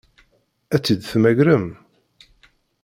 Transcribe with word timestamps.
Ad 0.75 0.81
tt-id-temmagrem? 0.81 1.67